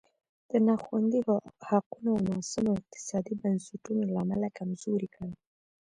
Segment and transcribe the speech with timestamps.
[0.49, 1.19] د نا خوندي
[1.69, 5.31] حقونو او ناسمو اقتصادي بنسټونو له امله کمزوری کړل.